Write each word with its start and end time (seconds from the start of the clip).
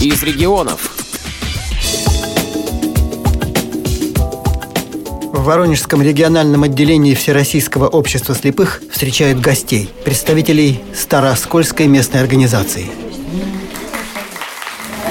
из 0.00 0.22
регионов. 0.22 0.90
В 5.32 5.42
Воронежском 5.42 6.02
региональном 6.02 6.64
отделении 6.64 7.14
Всероссийского 7.14 7.88
общества 7.88 8.34
слепых 8.34 8.82
встречают 8.92 9.40
гостей, 9.40 9.88
представителей 10.04 10.82
Старооскольской 10.94 11.86
местной 11.86 12.20
организации. 12.20 12.90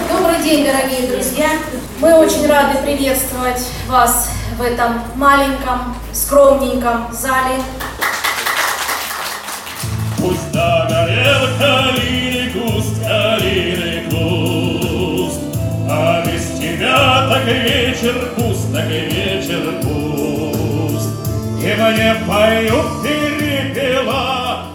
Добрый 0.09 0.43
день, 0.43 0.65
дорогие 0.65 1.11
друзья! 1.11 1.49
Мы 1.99 2.13
очень 2.13 2.45
рады 2.47 2.77
приветствовать 2.83 3.61
вас 3.87 4.29
в 4.57 4.61
этом 4.61 5.01
маленьком, 5.15 5.95
скромненьком 6.13 7.11
зале. 7.11 7.55
Пусть 10.17 10.51
догорел 10.51 11.47
калины 11.59 12.51
куст, 12.51 13.01
калины 13.01 13.84
так 17.29 17.45
вечер 17.45 18.33
пуст, 18.35 18.73
так 18.73 18.87
вечер 18.87 19.73
пуст. 19.81 21.09
И 21.61 21.73
мне 21.73 22.15
поют 22.27 23.03
перепела, 23.03 24.65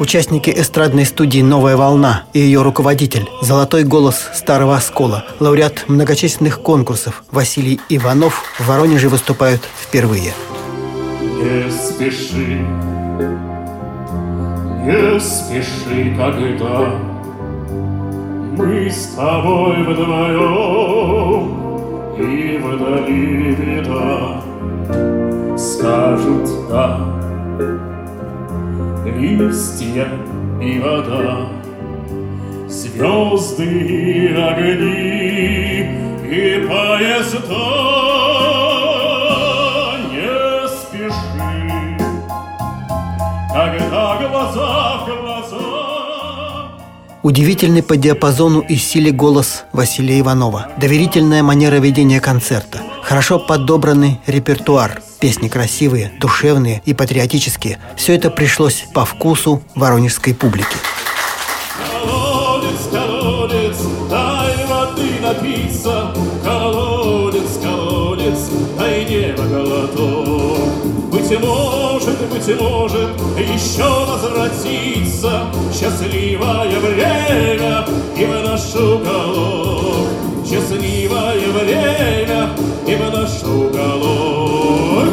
Участники 0.00 0.48
эстрадной 0.48 1.04
студии 1.04 1.42
«Новая 1.42 1.76
волна» 1.76 2.22
и 2.32 2.38
ее 2.38 2.62
руководитель, 2.62 3.28
золотой 3.42 3.84
голос 3.84 4.30
Старого 4.32 4.74
Оскола, 4.74 5.26
лауреат 5.40 5.84
многочисленных 5.88 6.62
конкурсов 6.62 7.22
Василий 7.30 7.78
Иванов 7.90 8.42
в 8.58 8.66
Воронеже 8.66 9.10
выступают 9.10 9.60
впервые. 9.78 10.32
Не 11.20 11.70
спеши, 11.70 12.64
не 14.86 15.20
спеши, 15.20 16.16
когда 16.16 16.94
мы 18.56 18.90
с 18.90 19.14
тобой 19.14 19.82
вдвоем 19.82 21.59
и 22.20 22.58
вдали 22.58 23.54
беда 23.54 24.42
скажут 25.56 26.48
да 26.68 26.98
листья 29.04 30.08
и 30.60 30.78
вода 30.78 31.48
звезды 32.68 33.64
и 33.64 34.26
огни 34.34 35.88
и 36.24 36.66
поезда 36.68 38.09
Удивительный 47.22 47.82
по 47.82 47.98
диапазону 47.98 48.60
и 48.60 48.76
силе 48.76 49.10
голос 49.10 49.64
Василия 49.72 50.20
Иванова. 50.20 50.68
Доверительная 50.78 51.42
манера 51.42 51.76
ведения 51.76 52.18
концерта. 52.18 52.80
Хорошо 53.02 53.38
подобранный 53.38 54.20
репертуар. 54.26 55.02
Песни 55.20 55.48
красивые, 55.48 56.12
душевные 56.18 56.80
и 56.86 56.94
патриотические. 56.94 57.78
Все 57.94 58.14
это 58.14 58.30
пришлось 58.30 58.86
по 58.94 59.04
вкусу 59.04 59.62
воронежской 59.74 60.34
публики. 60.34 60.76
Быть 71.30 71.38
может, 71.38 72.28
быть 72.28 72.60
может, 72.60 73.10
еще 73.38 73.84
возвратится 73.84 75.46
Счастливое 75.72 76.80
время 76.80 77.86
и 78.16 78.24
в 78.24 78.42
наш 78.42 78.74
уголок. 78.74 80.08
Счастливое 80.44 81.52
время 81.52 82.50
и 82.84 82.96
в 82.96 83.12
наш 83.12 83.44
уголок. 83.44 85.08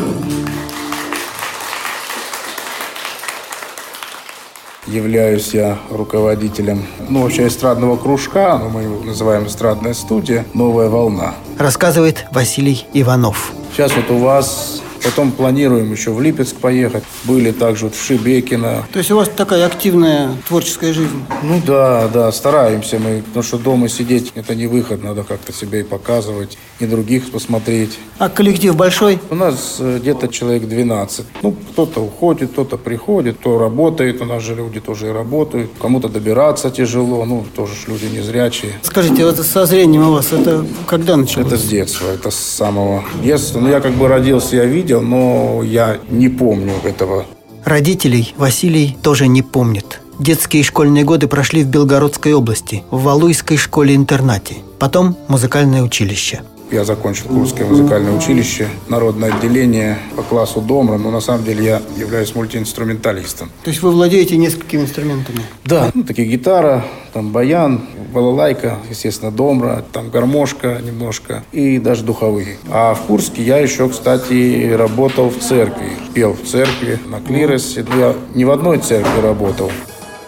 Являюсь 4.88 5.54
я 5.54 5.77
руководителем, 5.92 6.83
ну, 7.10 7.22
вообще 7.22 7.45
эстрадного 7.45 7.95
кружка, 7.95 8.58
ну, 8.58 8.70
мы 8.70 8.82
его 8.82 9.04
называем 9.04 9.45
эстрадная 9.45 9.94
студия 9.94 10.48
«Новая 10.56 10.89
волна». 10.89 11.36
Рассказывает 11.60 12.26
Василий 12.32 12.88
Иванов. 12.94 13.52
Сейчас 13.72 13.92
вот 13.95 14.10
у 14.10 14.17
вас, 14.17 14.77
потом 15.03 15.31
планируем 15.31 15.91
еще 15.91 16.11
в 16.11 16.21
Липецк 16.21 16.57
поехать. 16.58 17.04
Были 17.23 17.52
также 17.52 17.86
вот 17.86 17.95
в 17.95 18.04
Шибекино. 18.04 18.86
То 18.92 19.00
есть 19.00 19.12
у 19.12 19.18
вас 19.18 19.30
такая 19.30 19.66
активная 19.66 20.32
творческая 20.48 20.94
жизнь? 20.94 21.23
Ну 21.44 21.62
да, 21.66 22.08
да, 22.08 22.32
стараемся 22.32 23.00
мы, 23.00 23.22
потому 23.22 23.44
что 23.44 23.58
дома 23.58 23.90
сидеть 23.90 24.32
это 24.36 24.56
не 24.56 24.68
выход, 24.68 25.04
надо 25.04 25.23
как-то 25.23 25.54
себя 25.54 25.80
и 25.80 25.84
показывать, 25.84 26.58
и 26.80 26.86
других 26.86 27.32
посмотреть. 27.32 28.00
А 28.20 28.30
коллектив 28.30 28.76
большой? 28.76 29.20
У 29.30 29.36
нас 29.36 29.78
э, 29.80 30.00
где-то 30.00 30.28
человек 30.28 30.68
12. 30.68 31.26
Ну, 31.44 31.56
кто-то 31.72 32.02
уходит, 32.02 32.52
кто-то 32.52 32.78
приходит, 32.78 33.38
кто 33.38 33.60
работает. 33.60 34.22
У 34.22 34.26
нас 34.26 34.44
же 34.44 34.56
люди 34.56 34.80
тоже 34.80 35.08
и 35.08 35.12
работают. 35.12 35.72
Кому-то 35.80 36.10
добираться 36.10 36.70
тяжело, 36.70 37.26
ну, 37.26 37.45
тоже 37.56 37.74
ж 37.74 37.88
люди 37.88 38.06
незрячие. 38.06 38.74
Скажите, 38.82 39.26
вот 39.26 39.38
со 39.38 39.66
зрением 39.66 40.10
у 40.10 40.12
вас 40.14 40.32
это 40.32 40.66
когда 40.88 41.16
началось? 41.16 41.48
Это 41.48 41.58
с 41.58 41.66
детства, 41.66 42.08
это 42.08 42.32
с 42.32 42.36
самого 42.36 43.04
детства. 43.24 43.60
Ну, 43.60 43.70
я 43.70 43.80
как 43.80 43.94
бы 43.94 44.08
родился, 44.08 44.56
я 44.56 44.66
видел, 44.66 45.02
но 45.02 45.62
я 45.64 45.98
не 46.10 46.30
помню 46.47 46.75
этого. 46.85 47.25
Родителей 47.65 48.33
Василий 48.37 48.97
тоже 49.03 49.27
не 49.27 49.41
помнит. 49.41 49.99
Детские 50.17 50.61
и 50.61 50.63
школьные 50.63 51.03
годы 51.03 51.27
прошли 51.27 51.61
в 51.61 51.67
Белгородской 51.67 52.31
области, 52.31 52.83
в 52.89 53.03
Валуйской 53.03 53.58
школе-интернате. 53.58 54.55
Потом 54.80 55.17
музыкальное 55.27 55.83
училище. 55.83 56.43
Я 56.70 56.83
закончил 56.83 57.28
Курское 57.28 57.66
музыкальное 57.66 58.11
училище, 58.11 58.67
народное 58.89 59.33
отделение 59.33 59.98
по 60.17 60.22
классу 60.22 60.60
домра, 60.60 60.98
но 60.98 61.11
на 61.11 61.22
самом 61.22 61.45
деле 61.45 61.64
я 61.64 61.82
являюсь 61.98 62.36
мультиинструменталистом. 62.36 63.50
То 63.64 63.70
есть 63.70 63.82
вы 63.82 63.92
владеете 63.92 64.36
несколькими 64.36 64.82
инструментами? 64.82 65.39
Да, 65.64 65.92
ну, 65.94 66.04
такие 66.04 66.27
гитара, 66.27 66.83
там 67.14 67.32
баян, 67.32 67.82
балалайка, 68.14 68.80
естественно, 68.89 69.32
домра, 69.32 69.86
там 69.94 70.10
гармошка 70.10 70.82
немножко 70.83 71.44
и 71.54 71.77
даже 71.77 72.04
духовые. 72.04 72.58
А 72.70 72.94
в 72.95 73.02
Курске 73.04 73.44
я 73.44 73.60
еще, 73.60 73.88
кстати, 73.88 74.70
работал 74.73 75.30
в 75.30 75.39
церкви, 75.39 75.92
пел 76.14 76.33
в 76.33 76.45
церкви, 76.45 77.00
на 77.06 77.22
клиросе. 77.22 77.86
Но 77.88 77.98
я 77.98 78.16
не 78.36 78.44
в 78.44 78.52
одной 78.52 78.80
церкви 78.80 79.22
работал. 79.22 79.72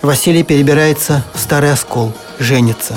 Василий 0.02 0.44
перебирается 0.44 1.26
в 1.34 1.40
Старый 1.40 1.74
Оскол, 1.74 2.14
женится. 2.40 2.96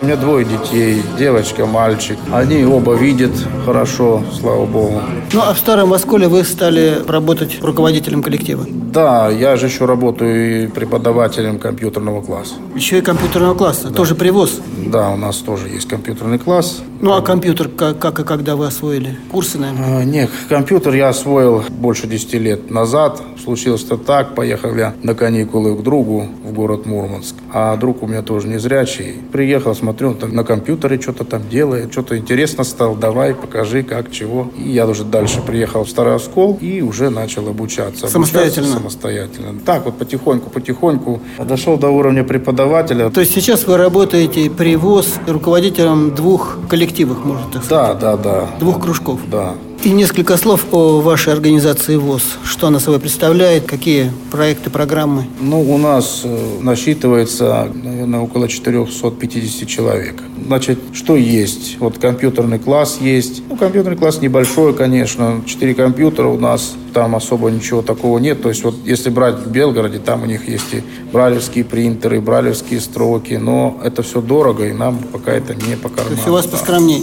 У 0.00 0.06
меня 0.06 0.16
двое 0.16 0.44
детей, 0.44 1.02
девочка, 1.18 1.64
мальчик. 1.66 2.18
Они 2.32 2.64
оба 2.64 2.94
видят 2.94 3.30
хорошо, 3.64 4.22
слава 4.38 4.66
богу. 4.66 5.00
Ну, 5.32 5.40
а 5.40 5.54
в 5.54 5.58
Старом 5.58 5.92
Осколе 5.92 6.28
вы 6.28 6.44
стали 6.44 7.00
работать 7.06 7.58
руководителем 7.62 8.22
коллектива. 8.22 8.66
Да, 8.68 9.30
я 9.30 9.56
же 9.56 9.66
еще 9.66 9.86
работаю 9.86 10.64
и 10.64 10.66
преподавателем 10.66 11.58
компьютерного 11.58 12.20
класса. 12.22 12.54
Еще 12.74 12.98
и 12.98 13.00
компьютерного 13.00 13.54
класса, 13.54 13.90
тоже 13.90 14.14
привоз. 14.14 14.60
Да, 14.86 15.10
у 15.10 15.16
нас 15.16 15.36
тоже 15.38 15.68
есть 15.68 15.88
компьютерный 15.88 16.38
класс. 16.38 16.82
Ну, 17.00 17.12
а 17.12 17.22
компьютер 17.22 17.68
как, 17.68 17.98
как 17.98 18.18
и 18.20 18.24
когда 18.24 18.56
вы 18.56 18.66
освоили? 18.66 19.16
Курсы, 19.32 19.58
наверное? 19.58 19.98
А, 20.00 20.04
Нет, 20.04 20.30
компьютер 20.48 20.94
я 20.94 21.08
освоил 21.08 21.64
больше 21.70 22.06
10 22.06 22.34
лет 22.34 22.70
назад. 22.70 23.22
Случилось-то 23.42 23.96
так, 23.96 24.34
поехал 24.34 24.74
я 24.74 24.94
на 25.02 25.14
каникулы 25.14 25.76
к 25.76 25.82
другу 25.82 26.28
в 26.44 26.52
город 26.52 26.84
Мурманск. 26.86 27.36
А 27.56 27.76
друг 27.76 28.02
у 28.02 28.08
меня 28.08 28.22
тоже 28.22 28.48
незрячий. 28.48 29.14
Приехал, 29.30 29.76
смотрю, 29.76 30.08
он 30.08 30.14
там 30.16 30.34
на 30.34 30.42
компьютере 30.42 31.00
что-то 31.00 31.24
там 31.24 31.48
делает, 31.48 31.92
что-то 31.92 32.18
интересно 32.18 32.64
стало, 32.64 32.96
давай, 32.96 33.32
покажи, 33.32 33.84
как, 33.84 34.10
чего. 34.10 34.50
И 34.58 34.70
я 34.70 34.88
уже 34.88 35.04
дальше 35.04 35.40
приехал 35.40 35.84
в 35.84 35.88
Старый 35.88 36.16
Оскол 36.16 36.58
и 36.60 36.82
уже 36.82 37.10
начал 37.10 37.48
обучаться. 37.48 38.08
Самостоятельно? 38.08 38.66
Обучаться 38.66 38.80
самостоятельно. 38.80 39.60
Так 39.64 39.84
вот 39.84 39.96
потихоньку, 39.98 40.50
потихоньку. 40.50 41.20
Дошел 41.38 41.76
до 41.76 41.90
уровня 41.90 42.24
преподавателя. 42.24 43.08
То 43.10 43.20
есть 43.20 43.32
сейчас 43.32 43.68
вы 43.68 43.76
работаете 43.76 44.50
привоз 44.50 45.14
руководителем 45.28 46.12
двух 46.12 46.58
коллективов, 46.68 47.24
можно 47.24 47.44
так 47.52 47.62
сказать? 47.62 48.00
Да, 48.00 48.16
да, 48.16 48.16
да. 48.16 48.48
Двух 48.58 48.82
кружков. 48.82 49.20
Да. 49.30 49.54
И 49.84 49.90
несколько 49.90 50.38
слов 50.38 50.64
о 50.72 51.02
вашей 51.02 51.34
организации 51.34 51.96
ВОЗ. 51.96 52.38
Что 52.42 52.68
она 52.68 52.80
собой 52.80 53.00
представляет, 53.00 53.66
какие 53.66 54.10
проекты, 54.30 54.70
программы? 54.70 55.26
Ну, 55.42 55.60
у 55.60 55.76
нас 55.76 56.22
э, 56.24 56.58
насчитывается, 56.62 57.70
наверное, 57.74 58.20
около 58.20 58.48
450 58.48 59.68
человек. 59.68 60.14
Значит, 60.46 60.78
что 60.94 61.16
есть? 61.16 61.76
Вот 61.80 61.98
компьютерный 61.98 62.58
класс 62.58 62.96
есть. 62.98 63.42
Ну, 63.46 63.56
компьютерный 63.58 63.98
класс 63.98 64.22
небольшой, 64.22 64.72
конечно. 64.72 65.42
Четыре 65.44 65.74
компьютера 65.74 66.28
у 66.28 66.38
нас, 66.38 66.72
там 66.94 67.14
особо 67.14 67.50
ничего 67.50 67.82
такого 67.82 68.16
нет. 68.16 68.40
То 68.40 68.48
есть, 68.48 68.64
вот 68.64 68.76
если 68.86 69.10
брать 69.10 69.34
в 69.34 69.50
Белгороде, 69.50 69.98
там 69.98 70.22
у 70.22 70.24
них 70.24 70.48
есть 70.48 70.72
и 70.72 70.82
бралевские 71.12 71.66
принтеры, 71.66 72.22
бралевские 72.22 72.80
строки. 72.80 73.34
Но 73.34 73.78
это 73.84 74.02
все 74.02 74.22
дорого, 74.22 74.66
и 74.66 74.72
нам 74.72 74.96
пока 74.96 75.32
это 75.32 75.54
не 75.54 75.76
по 75.76 75.90
карману. 75.90 76.08
То 76.08 76.14
есть 76.14 76.28
у 76.28 76.32
вас 76.32 76.46
да. 76.46 76.52
поскромнее. 76.52 77.02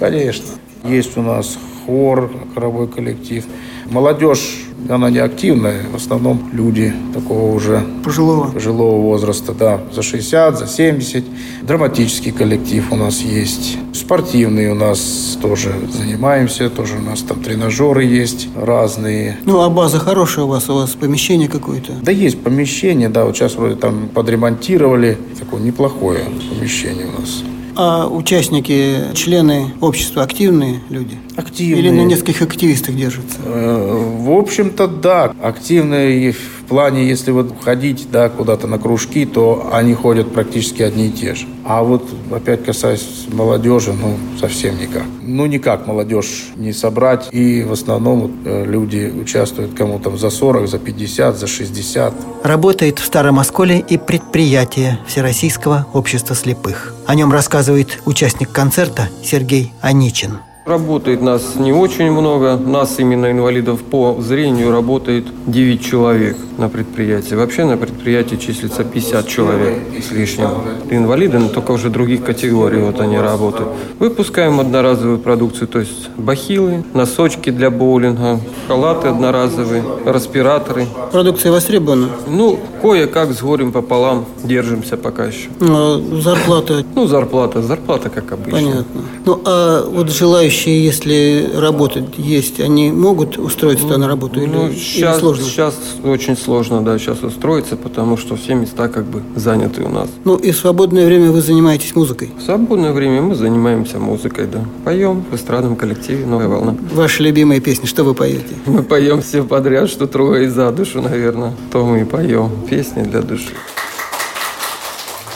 Конечно. 0.00 0.46
Есть 0.84 1.18
у 1.18 1.22
нас 1.22 1.58
хор, 1.86 2.30
хоровой 2.54 2.88
коллектив. 2.88 3.44
Молодежь, 3.90 4.64
она 4.88 5.10
не 5.10 5.18
активная, 5.18 5.82
в 5.92 5.96
основном 5.96 6.50
люди 6.52 6.92
такого 7.12 7.52
уже 7.54 7.82
Пожилого. 8.04 8.50
пожилого 8.50 9.00
возраста, 9.02 9.52
да, 9.52 9.80
за 9.92 10.02
60, 10.02 10.58
за 10.58 10.66
70. 10.66 11.24
Драматический 11.62 12.32
коллектив 12.32 12.84
у 12.90 12.96
нас 12.96 13.20
есть. 13.20 13.76
Спортивный 13.92 14.70
у 14.70 14.74
нас 14.74 15.38
тоже 15.42 15.72
занимаемся, 15.92 16.70
тоже 16.70 16.96
у 16.96 17.02
нас 17.02 17.20
там 17.20 17.40
тренажеры 17.42 18.04
есть 18.04 18.48
разные. 18.56 19.36
Ну, 19.44 19.60
а 19.60 19.68
база 19.70 19.98
хорошая 19.98 20.46
у 20.46 20.48
вас, 20.48 20.68
у 20.70 20.74
вас 20.74 20.90
помещение 20.90 21.48
какое-то. 21.48 21.92
Да 22.02 22.10
есть 22.12 22.40
помещение, 22.42 23.08
да, 23.08 23.24
вот 23.24 23.36
сейчас 23.36 23.54
вроде 23.54 23.76
там 23.76 24.08
подремонтировали. 24.14 25.18
Такое 25.38 25.60
неплохое 25.60 26.20
помещение 26.50 27.06
у 27.06 27.20
нас. 27.20 27.42
А 27.74 28.06
участники, 28.06 29.14
члены 29.14 29.72
общества 29.80 30.22
активные 30.22 30.80
люди? 30.90 31.18
Активные. 31.36 31.78
Или 31.78 31.90
на 31.90 32.02
нескольких 32.02 32.42
активистах 32.42 32.94
держатся? 32.94 33.38
Э, 33.44 34.16
В 34.18 34.30
общем-то, 34.30 34.86
да. 34.88 35.34
Активные 35.42 36.34
плане, 36.72 37.06
если 37.06 37.32
вот 37.32 37.52
ходить 37.62 38.08
да, 38.10 38.30
куда-то 38.30 38.66
на 38.66 38.78
кружки, 38.78 39.26
то 39.26 39.68
они 39.72 39.92
ходят 39.92 40.32
практически 40.32 40.82
одни 40.82 41.08
и 41.08 41.10
те 41.10 41.34
же. 41.34 41.46
А 41.64 41.82
вот 41.82 42.02
опять 42.30 42.64
касаясь 42.64 43.26
молодежи, 43.30 43.92
ну, 43.92 44.16
совсем 44.40 44.78
никак. 44.80 45.02
Ну, 45.20 45.44
никак 45.44 45.86
молодежь 45.86 46.46
не 46.56 46.72
собрать. 46.72 47.28
И 47.30 47.62
в 47.62 47.72
основном 47.72 48.20
вот, 48.20 48.30
э, 48.46 48.64
люди 48.64 49.12
участвуют 49.14 49.74
кому 49.74 49.98
там 49.98 50.16
за 50.16 50.30
40, 50.30 50.66
за 50.66 50.78
50, 50.78 51.36
за 51.36 51.46
60. 51.46 52.14
Работает 52.42 53.00
в 53.00 53.04
Старом 53.04 53.38
Осколе 53.38 53.78
и 53.78 53.98
предприятие 53.98 54.98
Всероссийского 55.06 55.86
общества 55.92 56.34
слепых. 56.34 56.94
О 57.06 57.14
нем 57.14 57.32
рассказывает 57.32 58.00
участник 58.06 58.50
концерта 58.50 59.10
Сергей 59.22 59.72
Аничин. 59.82 60.38
Работает 60.64 61.20
нас 61.22 61.56
не 61.56 61.72
очень 61.72 62.12
много. 62.12 62.56
Нас, 62.56 63.00
именно 63.00 63.32
инвалидов 63.32 63.80
по 63.82 64.16
зрению, 64.20 64.70
работает 64.70 65.24
9 65.48 65.84
человек 65.84 66.36
на 66.56 66.68
предприятии. 66.68 67.34
Вообще 67.34 67.64
на 67.64 67.76
предприятии 67.76 68.36
числится 68.36 68.84
50 68.84 69.26
человек 69.26 69.74
с 70.00 70.12
лишним. 70.12 70.50
Инвалиды, 70.88 71.38
но 71.40 71.48
только 71.48 71.72
уже 71.72 71.90
других 71.90 72.22
категорий 72.22 72.80
вот 72.80 73.00
они 73.00 73.18
работают. 73.18 73.70
Выпускаем 73.98 74.60
одноразовую 74.60 75.18
продукцию, 75.18 75.66
то 75.66 75.80
есть 75.80 76.10
бахилы, 76.16 76.84
носочки 76.94 77.50
для 77.50 77.68
боулинга, 77.70 78.38
халаты 78.68 79.08
одноразовые, 79.08 79.82
респираторы. 80.06 80.86
Продукция 81.10 81.50
востребована. 81.50 82.08
Ну, 82.28 82.60
кое-как 82.80 83.32
с 83.32 83.42
горем 83.42 83.72
пополам 83.72 84.26
держимся 84.44 84.96
пока 84.96 85.24
еще. 85.24 85.48
А 85.60 86.00
зарплата 86.22 86.84
Ну, 86.94 87.08
зарплата, 87.08 87.62
зарплата 87.62 88.10
как 88.10 88.30
обычно. 88.30 88.52
понятно. 88.60 89.00
Ну, 89.24 89.40
а 89.44 89.84
вот 89.88 90.08
желающие, 90.10 90.51
если 90.60 91.50
работать 91.54 92.04
есть, 92.18 92.60
они 92.60 92.90
могут 92.90 93.38
устроиться 93.38 93.86
на 93.96 94.06
работу 94.08 94.40
или, 94.40 94.46
Ну, 94.50 94.68
или 94.68 94.78
сейчас, 94.78 95.18
сложно? 95.20 95.44
сейчас 95.44 95.74
очень 96.04 96.36
сложно, 96.36 96.82
да, 96.82 96.98
сейчас 96.98 97.22
устроиться, 97.22 97.76
потому 97.76 98.16
что 98.16 98.36
все 98.36 98.54
места 98.54 98.88
как 98.88 99.04
бы 99.04 99.22
заняты 99.36 99.82
у 99.82 99.88
нас. 99.88 100.08
Ну, 100.24 100.36
и 100.36 100.50
в 100.50 100.56
свободное 100.56 101.06
время 101.06 101.30
вы 101.30 101.40
занимаетесь 101.42 101.94
музыкой. 101.94 102.30
В 102.38 102.42
свободное 102.42 102.92
время 102.92 103.22
мы 103.22 103.34
занимаемся 103.34 103.98
музыкой, 103.98 104.46
да. 104.46 104.64
Поем 104.84 105.24
в 105.30 105.34
эстрадном 105.34 105.76
коллективе 105.76 106.26
«Новая 106.26 106.48
волна». 106.48 106.76
Ваши 106.92 107.22
любимые 107.22 107.60
песни, 107.60 107.86
что 107.86 108.04
вы 108.04 108.14
поете? 108.14 108.54
Мы 108.66 108.82
поем 108.82 109.22
все 109.22 109.42
подряд, 109.42 109.88
что 109.90 110.06
трогает 110.06 110.52
за 110.52 110.70
душу, 110.70 111.00
наверное. 111.02 111.54
То 111.70 111.84
мы 111.84 112.02
и 112.02 112.04
поем. 112.04 112.50
Песни 112.68 113.02
для 113.02 113.20
души. 113.22 113.50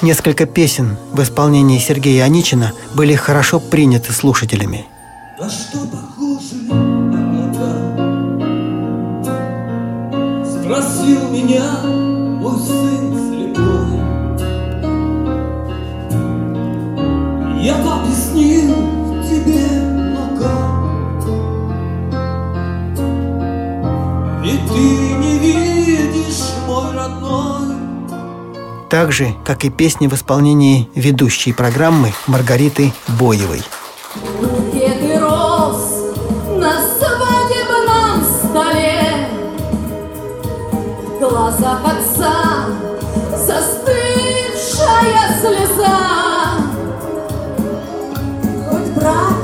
Несколько 0.03 0.45
песен 0.47 0.97
в 1.13 1.23
исполнении 1.23 1.79
Сергея 1.79 2.25
Аничина 2.25 2.73
были 2.95 3.15
хорошо 3.15 3.61
приняты 3.61 4.13
слушателями. 4.13 4.85
На 5.39 5.51
что 5.51 5.79
похожи 5.81 6.57
облака? 6.71 7.73
Спросил 10.47 11.29
меня 11.31 11.63
мой 12.41 12.59
сын 12.59 13.13
слепой. 13.29 14.01
Я 17.63 17.77
объяснил 17.77 18.75
тебе, 19.29 19.67
но 20.15 20.25
как? 20.41 21.25
Ведь 24.43 24.67
ты 24.69 24.85
не 25.19 25.39
видишь, 25.39 26.45
мой 26.67 26.95
родной, 26.95 27.77
Так 28.89 29.13
же, 29.13 29.35
как 29.45 29.67
и 29.67 29.71
песни 29.71 30.07
в 30.07 30.15
исполнении 30.15 30.89
ведущей 30.95 31.53
программы 31.53 32.15
Маргариты 32.27 32.95
Боевой. 33.19 33.61
В 41.47 41.49
глазах 41.49 41.79
отца 41.85 42.35
застывшая 43.37 45.25
слеза. 45.41 45.99
Хоть 48.69 48.91
брак 48.97 49.39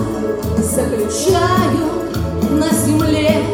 заключают 0.58 2.10
на 2.50 2.70
земле. 2.70 3.44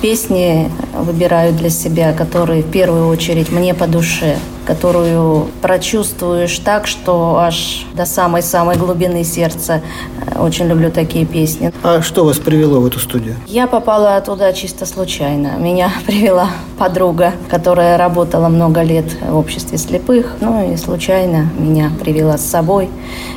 Песни 0.00 0.70
выбираю 1.02 1.52
для 1.52 1.70
себя, 1.70 2.12
которые 2.12 2.62
в 2.62 2.70
первую 2.70 3.08
очередь 3.08 3.50
мне 3.50 3.74
по 3.74 3.86
душе, 3.86 4.36
которую 4.66 5.46
прочувствуешь 5.62 6.58
так, 6.58 6.86
что 6.86 7.38
аж 7.38 7.86
до 7.94 8.04
самой-самой 8.04 8.76
глубины 8.76 9.24
сердца. 9.24 9.80
Э, 10.26 10.40
Очень 10.40 10.66
люблю 10.66 10.90
такие 10.90 11.24
песни. 11.24 11.72
А 11.82 12.02
что 12.02 12.24
вас 12.24 12.38
привело 12.38 12.80
в 12.80 12.86
эту 12.86 12.98
студию? 12.98 13.36
Я 13.46 13.66
попала 13.66 14.20
туда 14.20 14.52
чисто 14.52 14.84
случайно. 14.86 15.52
Меня 15.58 15.92
привела 16.06 16.50
подруга, 16.78 17.32
которая 17.48 17.96
работала 17.96 18.48
много 18.48 18.82
лет 18.82 19.06
в 19.28 19.36
обществе 19.36 19.78
слепых. 19.78 20.34
Ну 20.40 20.72
и 20.72 20.76
случайно 20.76 21.48
меня 21.58 21.90
привела 22.00 22.36
с 22.36 22.44
собой. 22.44 22.90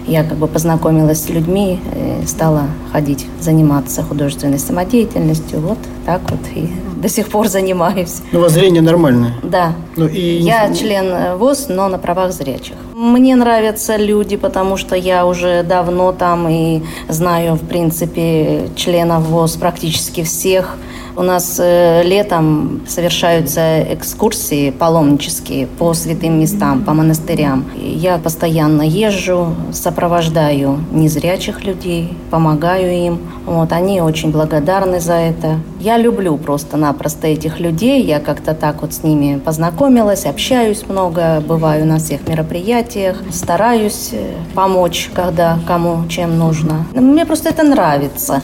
Я 0.08 0.24
как 0.24 0.38
бы 0.38 0.48
познакомилась 0.48 1.24
с 1.24 1.30
людьми, 1.30 1.80
и 1.96 2.26
стала 2.26 2.64
ходить, 2.92 3.28
заниматься 3.40 4.02
художественной 4.04 4.60
самодеятельностью. 4.60 5.60
Вот 5.60 5.78
так 6.06 6.22
вот 6.30 6.40
и 6.56 6.70
до 7.02 7.10
сих 7.10 7.28
пор 7.30 7.48
занимаюсь. 7.48 8.22
Ну, 8.32 8.40
у 8.40 8.42
вас 8.42 8.54
зрение 8.54 8.82
нормальное. 8.82 9.34
Да. 9.44 9.74
Ну, 9.96 10.08
и 10.08 10.20
Я 10.20 10.74
член 10.74 11.06
э, 11.06 11.36
ВОЗ, 11.36 11.68
но 11.70 11.88
на 11.88 11.98
правах 11.98 12.32
зрячих. 12.32 12.76
Мне 12.96 13.36
нравятся 13.36 13.96
люди, 13.96 14.38
потому 14.38 14.78
что 14.78 14.96
я 14.96 15.26
уже 15.26 15.64
давно 15.64 16.12
там 16.12 16.48
и 16.50 16.82
знаю, 17.08 17.56
в 17.56 17.68
принципе, 17.68 18.70
членов 18.76 19.24
ВОЗ 19.24 19.56
практически 19.56 20.24
всех. 20.24 20.78
У 21.20 21.22
нас 21.22 21.60
э, 21.60 22.02
летом 22.04 22.80
совершаются 22.88 23.82
экскурсии 23.94 24.72
паломнические 24.72 25.68
по 25.68 25.94
святым 25.94 26.40
местам, 26.40 26.86
по 26.86 26.94
монастырям. 26.94 27.66
Я 27.76 28.18
постоянно 28.20 28.84
езжу, 28.84 29.54
сопровождаю 29.74 30.80
незрячих 30.94 31.66
людей, 31.66 32.18
помогаю 32.32 32.94
им. 32.94 33.20
Вот, 33.46 33.74
они 33.74 34.00
очень 34.00 34.32
благодарны 34.32 35.02
за 35.02 35.16
это. 35.16 35.60
Я 35.82 35.98
люблю 35.98 36.38
просто-напросто 36.38 37.28
этих 37.28 37.60
людей. 37.60 38.02
Я 38.02 38.22
как-то 38.22 38.54
так 38.54 38.82
вот 38.82 38.94
с 38.94 39.04
ними 39.04 39.40
познакомилась, 39.40 40.26
общаюсь 40.26 40.86
много, 40.88 41.44
бываю 41.46 41.86
на 41.86 41.98
всех 41.98 42.30
мероприятиях, 42.30 43.18
стараюсь 43.34 44.12
э, 44.14 44.36
помочь, 44.56 45.10
когда 45.14 45.60
кому 45.68 46.08
чем 46.08 46.38
нужно. 46.38 46.86
Мне 46.94 47.26
просто 47.26 47.50
это 47.50 47.64
нравится. 47.64 48.42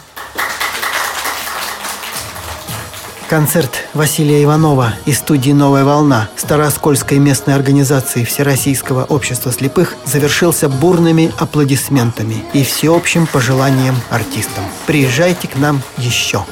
Концерт 3.30 3.88
Василия 3.96 4.44
Иванова 4.44 4.94
из 5.06 5.18
студии 5.18 5.52
«Новая 5.52 5.84
волна» 5.84 6.30
Старооскольской 6.36 7.18
местной 7.18 7.56
организации 7.56 8.24
Всероссийского 8.24 9.04
общества 9.06 9.52
слепых 9.52 9.96
завершился 10.06 10.70
бурными 10.70 11.32
аплодисментами 11.40 12.44
и 12.54 12.64
всеобщим 12.64 13.26
пожеланием 13.26 13.96
артистам. 14.12 14.64
Приезжайте 14.86 15.48
к 15.48 15.56
нам 15.56 15.82
еще. 15.98 16.46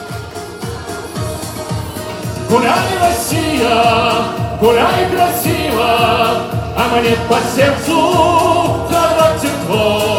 Гуляй, 2.50 2.80
Россия, 3.00 3.84
гуляй 4.60 5.10
красиво, 5.12 5.86
а 6.76 6.90
мне 6.92 7.16
по 7.30 7.38
сердцу 7.56 8.54
твой. 9.66 10.13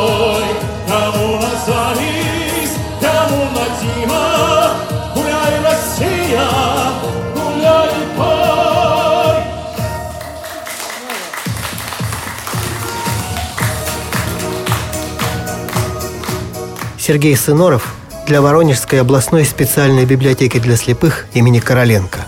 Сергей 17.06 17.36
Сыноров 17.36 17.96
для 18.26 18.40
Воронежской 18.40 18.98
областной 18.98 19.44
специальной 19.44 20.06
библиотеки 20.06 20.58
для 20.58 20.74
слепых 20.74 21.26
имени 21.34 21.60
Короленко. 21.60 22.20